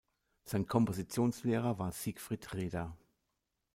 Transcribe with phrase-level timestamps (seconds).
[0.45, 2.97] Sein Kompositionslehrer war Siegfried Reda.